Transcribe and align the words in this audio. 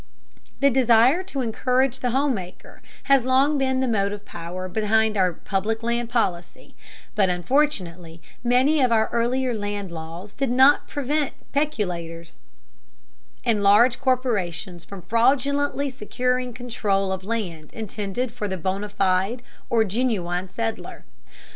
The 0.61 0.71
desire 0.71 1.21
to 1.21 1.41
encourage 1.41 1.99
the 1.99 2.09
home 2.09 2.33
maker 2.33 2.81
has 3.03 3.23
long 3.23 3.59
been 3.59 3.81
the 3.81 3.87
motive 3.87 4.25
power 4.25 4.67
behind 4.67 5.15
our 5.15 5.31
public 5.31 5.83
land 5.83 6.09
policy, 6.09 6.73
but 7.13 7.29
unfortunately 7.29 8.19
many 8.43 8.81
of 8.81 8.91
our 8.91 9.09
earlier 9.09 9.53
land 9.55 9.91
laws 9.91 10.33
did 10.33 10.49
not 10.49 10.87
prevent 10.87 11.33
peculators 11.51 12.37
and 13.45 13.61
large 13.61 13.99
corporations 13.99 14.83
from 14.83 15.03
fraudulently 15.03 15.91
securing 15.91 16.51
control 16.51 17.11
of 17.11 17.23
land 17.23 17.71
intended 17.71 18.31
for 18.31 18.47
the 18.47 18.57
bona 18.57 18.89
fide 18.89 19.43
or 19.69 19.83
genuine 19.83 20.49
settler. 20.49 21.05